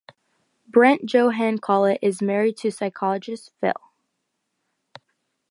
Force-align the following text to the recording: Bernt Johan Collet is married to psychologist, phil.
Bernt 0.67 1.13
Johan 1.13 1.59
Collet 1.59 1.99
is 2.01 2.23
married 2.23 2.57
to 2.57 2.71
psychologist, 2.71 3.51
phil. 3.61 3.73